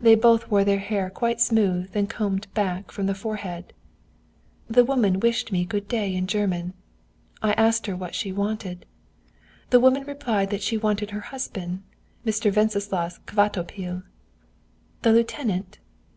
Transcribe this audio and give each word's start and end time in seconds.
They 0.00 0.14
both 0.14 0.52
wore 0.52 0.62
their 0.62 0.78
hair 0.78 1.10
quite 1.10 1.40
smooth 1.40 1.96
and 1.96 2.08
combed 2.08 2.46
back 2.54 2.92
from 2.92 3.06
the 3.06 3.12
forehead. 3.14 3.72
"The 4.70 4.84
woman 4.84 5.18
wished 5.18 5.50
me 5.50 5.64
good 5.64 5.88
day 5.88 6.14
in 6.14 6.28
German. 6.28 6.74
"I 7.42 7.54
asked 7.54 7.86
her 7.86 7.96
what 7.96 8.14
she 8.14 8.30
wanted. 8.30 8.86
"The 9.70 9.80
woman 9.80 10.04
replied 10.04 10.50
that 10.50 10.62
she 10.62 10.78
wanted 10.78 11.10
her 11.10 11.22
husband, 11.34 11.82
Mr. 12.24 12.54
Wenceslaus 12.54 13.18
Kvatopil. 13.26 14.04
"'The 15.02 15.12
lieutenant?' 15.12 15.80